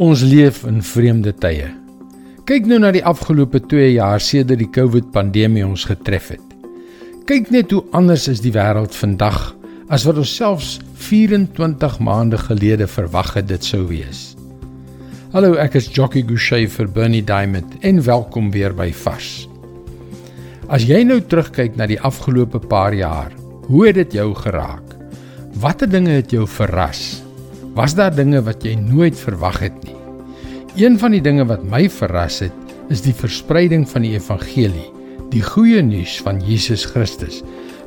[0.00, 1.66] Ons leef in vreemde tye.
[2.48, 6.54] Kyk nou na die afgelope 2 jaar sedert die COVID-pandemie ons getref het.
[7.28, 9.50] Kyk net hoe anders is die wêreld vandag
[9.92, 10.70] as wat ons selfs
[11.04, 14.30] 24 maande gelede verwag het dit sou wees.
[15.36, 19.50] Hallo, ek is Jockey Gouchee vir Bernie Diamond en welkom weer by Vars.
[20.72, 23.36] As jy nou terugkyk na die afgelope paar jaar,
[23.68, 24.96] hoe het dit jou geraak?
[25.60, 27.20] Watter dinge het jou verras?
[27.74, 29.94] Was daar dinge wat jy nooit verwag het nie?
[30.74, 34.88] Een van die dinge wat my verras het, is die verspreiding van die evangelie,
[35.30, 37.44] die goeie nuus van Jesus Christus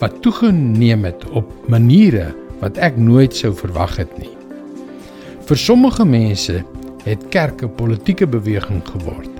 [0.00, 2.30] wat toegeneem het op maniere
[2.62, 4.32] wat ek nooit sou verwag het nie.
[5.48, 6.62] Vir sommige mense
[7.04, 9.32] het kerk 'n politieke beweging geword.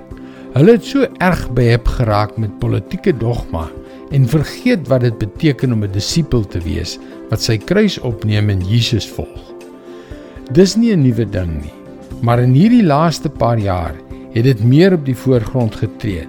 [0.53, 3.69] Hulle het so erg behep geraak met politieke dogma
[4.11, 8.61] en vergeet wat dit beteken om 'n disipel te wees wat sy kruis opneem en
[8.61, 9.56] Jesus volg.
[10.55, 11.73] Dis nie 'n nuwe ding nie,
[12.21, 13.95] maar in hierdie laaste paar jaar
[14.31, 16.27] het dit meer op die voorgrond getree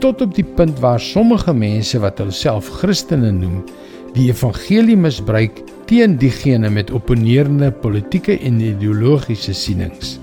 [0.00, 3.62] tot op die punt waar sommige mense wat hulself Christene noem,
[4.12, 10.18] die evangelie misbruik teen diegene met opponerende politieke en ideologiese sienings.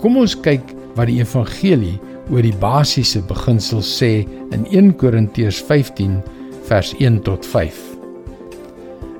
[0.00, 0.62] Kom ons kyk
[0.94, 1.98] wat die evangelie
[2.30, 6.22] oor die basiese beginsels sê in 1 Korintiërs 15
[6.70, 7.82] vers 1 tot 5.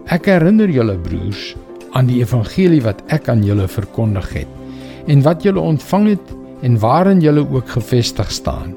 [0.06, 1.56] Ek herinner julle broers
[1.95, 6.33] aan die evangelie wat ek aan julle verkondig het en wat julle ontvang het
[6.67, 8.73] en waarin julle ook gefestig staan.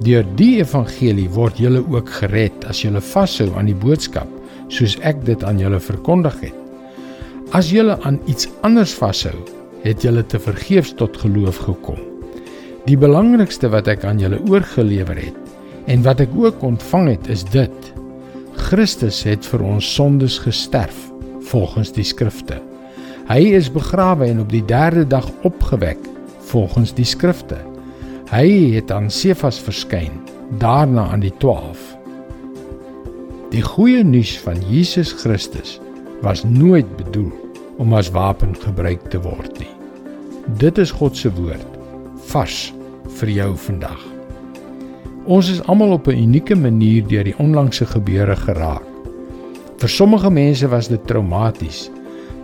[0.00, 4.28] Deur die evangelie word julle ook gered as julle vashou aan die boodskap
[4.72, 6.56] soos ek dit aan julle verkondig het.
[7.54, 9.34] As julle aan iets anders vashou,
[9.82, 11.98] het julle te vergeefs tot geloof gekom.
[12.86, 17.44] Die belangrikste wat ek aan julle oorgelewer het en wat ek ook ontvang het, is
[17.52, 17.92] dit:
[18.70, 21.09] Christus het vir ons sondes gesterf
[21.50, 22.60] volgens die skrifte.
[23.30, 25.98] Hy is begrawe en op die 3de dag opgewek
[26.50, 27.58] volgens die skrifte.
[28.30, 30.22] Hy het aan Sefas verskyn,
[30.62, 31.96] daarna aan die 12.
[33.50, 35.78] Die goeie nuus van Jesus Christus
[36.22, 37.32] was nooit bedoel
[37.82, 39.72] om as wapen gebruik te word nie.
[40.60, 41.78] Dit is God se woord
[42.30, 42.68] vars
[43.18, 44.00] vir jou vandag.
[45.30, 48.89] Ons is almal op 'n unieke manier deur die onlangse gebeure geraak.
[49.80, 51.86] Vir sommige mense was dit traumaties.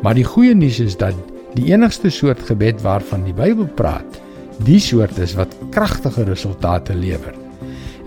[0.01, 1.17] Maar die goeie nuus is dat
[1.57, 4.21] die enigste soort gebed waarvan die Bybel praat,
[4.65, 7.35] die soort is wat kragtige resultate lewer.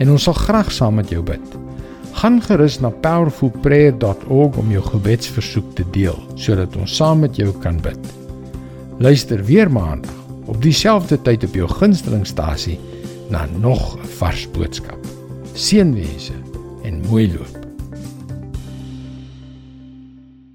[0.01, 1.57] En ons sal graag saam met jou bid.
[2.17, 7.78] Gaan gerus na powerfulprayer.org om jou gebedsversoek te deel sodat ons saam met jou kan
[7.85, 8.01] bid.
[9.00, 10.17] Luister weer maandag
[10.50, 12.79] op dieselfde tyd op jou gunstelingstasie
[13.29, 15.00] na nog 'n vars boodskap.
[15.53, 16.34] Seënwense
[16.84, 17.59] en mooi loop.